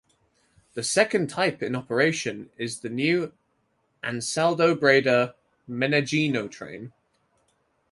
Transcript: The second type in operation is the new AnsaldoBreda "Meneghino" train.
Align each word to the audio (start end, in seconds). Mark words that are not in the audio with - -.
The 0.73 0.81
second 0.81 1.27
type 1.29 1.61
in 1.61 1.75
operation 1.75 2.49
is 2.57 2.79
the 2.79 2.89
new 2.89 3.33
AnsaldoBreda 4.03 5.35
"Meneghino" 5.69 6.49
train. 6.49 6.91